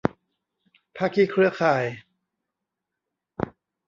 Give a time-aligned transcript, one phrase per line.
[0.97, 1.83] ภาคีเครือข่าย